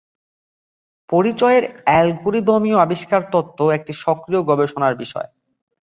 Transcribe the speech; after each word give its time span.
পরিচয়ের 1.09 1.63
অ্যালগরিদমীয় 1.85 2.77
আবিষ্কার 2.77 3.21
তত্ত্ব 3.31 3.59
একটি 3.71 3.93
সক্রিয় 4.03 4.41
গবেষণা 4.41 4.87
বিষয়। 4.93 5.29